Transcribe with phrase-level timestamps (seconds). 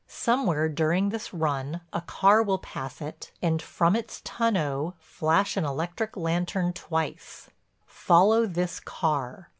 [0.07, 5.63] Somewhere during this run a car will pass it and from its tonneau flash an
[5.63, 7.51] electric lantern twice.
[7.85, 9.49] Follow this car.